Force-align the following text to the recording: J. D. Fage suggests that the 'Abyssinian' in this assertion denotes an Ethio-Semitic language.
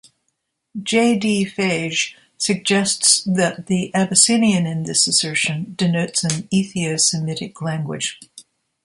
J. 0.81 1.15
D. 1.15 1.45
Fage 1.45 2.15
suggests 2.35 3.23
that 3.25 3.67
the 3.67 3.91
'Abyssinian' 3.93 4.65
in 4.65 4.81
this 4.81 5.05
assertion 5.07 5.73
denotes 5.77 6.23
an 6.23 6.47
Ethio-Semitic 6.51 7.61
language. 7.61 8.19